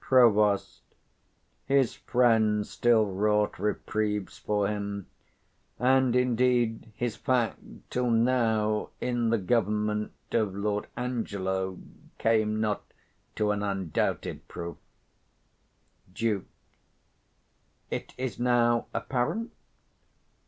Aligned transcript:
Prov. 0.09 0.63
His 1.67 1.93
friends 1.93 2.71
still 2.71 3.05
wrought 3.05 3.59
reprieves 3.59 4.35
for 4.39 4.67
him: 4.67 5.05
and, 5.77 6.15
indeed, 6.15 6.91
his 6.95 7.15
fact, 7.15 7.59
till 7.91 8.09
now 8.09 8.89
in 8.99 9.29
the 9.29 9.37
government 9.37 10.11
of 10.31 10.55
Lord 10.55 10.87
Angclo, 10.97 11.79
came 12.17 12.59
not 12.59 12.81
to 13.35 13.51
an 13.51 13.61
undoubtful 13.61 14.37
proof. 14.47 14.77
130 16.07 16.13
Duke. 16.15 16.45
It 17.91 18.15
is 18.17 18.39
now 18.39 18.87
apparent? 18.95 19.51